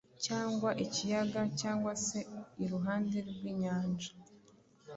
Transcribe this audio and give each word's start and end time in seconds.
cyangwa 0.25 0.69
ikiyaga, 0.85 1.41
cyangwa 1.59 1.91
se 2.05 2.19
iruhande 2.63 3.17
rw’inyanja. 3.29 4.11